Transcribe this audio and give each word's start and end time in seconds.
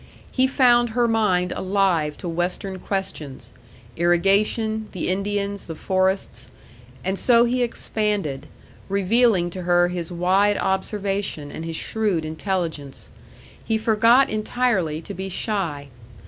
He 0.31 0.47
found 0.47 0.89
her 0.97 1.07
mind 1.07 1.51
alive 1.51 2.17
to 2.17 2.27
Western 2.27 2.79
questions: 2.79 3.53
irrigation, 3.95 4.87
the 4.93 5.09
Indians, 5.09 5.67
the 5.67 5.75
forests; 5.75 6.49
and 7.05 7.19
so 7.19 7.45
he 7.45 7.61
expanded, 7.61 8.47
revealing 8.89 9.51
to 9.51 9.61
her 9.61 9.89
his 9.89 10.11
wide 10.11 10.57
observation 10.57 11.51
and 11.51 11.65
his 11.65 11.75
shrewd 11.75 12.25
intelligence. 12.25 13.11
He 13.63 13.77
forgot 13.77 14.27
entirely 14.31 15.03
to 15.03 15.13
be 15.13 15.29
shy. 15.29 15.89